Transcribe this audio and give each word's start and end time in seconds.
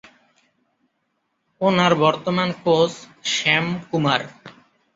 ওনার 1.61 1.93
বর্তমান 2.03 2.49
কোচ 2.63 2.93
শ্যাম 3.31 3.65
কুমার। 3.89 4.21